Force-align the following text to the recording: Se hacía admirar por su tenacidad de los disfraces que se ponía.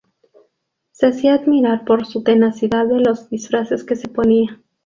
Se 0.89 1.05
hacía 1.05 1.35
admirar 1.35 1.85
por 1.85 2.07
su 2.07 2.23
tenacidad 2.23 2.87
de 2.87 3.01
los 3.01 3.29
disfraces 3.29 3.83
que 3.83 3.95
se 3.95 4.07
ponía. 4.07 4.59